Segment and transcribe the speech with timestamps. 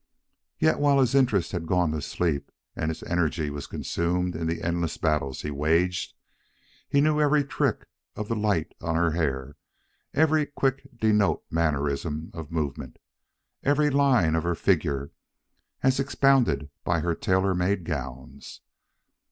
[0.57, 4.63] Yet, while his interest had gone to sleep and his energy was consumed in the
[4.63, 6.15] endless battles he waged,
[6.89, 7.85] he knew every trick
[8.15, 9.57] of the light on her hair,
[10.15, 12.97] every quick denote mannerism of movement,
[13.61, 15.11] every line of her figure
[15.83, 18.61] as expounded by her tailor made gowns.